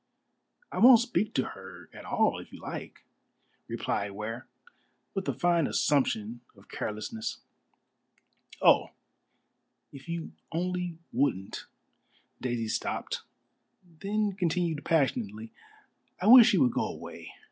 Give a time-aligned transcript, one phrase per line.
[0.71, 3.05] "I won't speak to her at all if you like,"
[3.67, 4.47] replied Ware,
[5.13, 7.41] with a fine assumption of carelessness.
[8.63, 8.93] "Oh,
[9.91, 11.67] if you only wouldn't,"
[12.41, 13.21] Daisy stopped
[13.99, 15.53] then continued passionately,
[16.19, 17.33] "I wish she would go away.